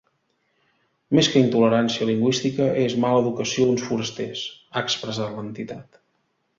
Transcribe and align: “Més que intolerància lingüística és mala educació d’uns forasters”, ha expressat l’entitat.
“Més 1.17 1.29
que 1.33 1.43
intolerància 1.45 2.09
lingüística 2.11 2.71
és 2.87 2.97
mala 3.05 3.21
educació 3.25 3.69
d’uns 3.71 3.87
forasters”, 3.93 4.45
ha 4.71 4.87
expressat 4.89 5.41
l’entitat. 5.41 6.07